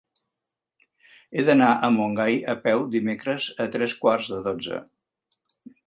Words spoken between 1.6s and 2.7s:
a Montgai a